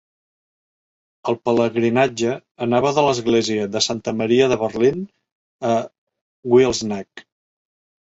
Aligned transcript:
El 1.33 1.37
pelegrinatge 1.49 2.31
anava 2.67 2.95
de 3.01 3.05
l'esglèsia 3.09 3.69
de 3.77 3.85
Santa 3.91 4.17
Maria 4.25 4.51
de 4.57 4.61
Berlín 4.67 5.07
a 5.77 5.79
Wilsnack. 6.59 7.29